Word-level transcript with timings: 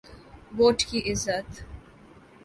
Vote 0.57 0.79
کی 0.89 0.99
عزت۔ 1.11 1.49